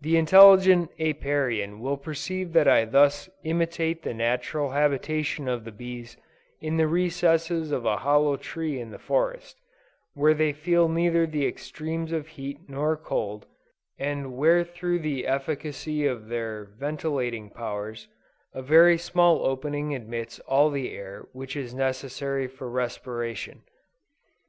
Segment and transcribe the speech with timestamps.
[0.00, 6.16] The intelligent Apiarian will perceive that I thus imitate the natural habitation of the bees
[6.60, 9.56] in the recesses of a hollow tree in the forest,
[10.14, 13.46] where they feel neither the extremes of heat nor cold,
[13.96, 18.08] and where through the efficacy of their ventilating powers,
[18.54, 23.62] a very small opening admits all the air which is necessary for respiration.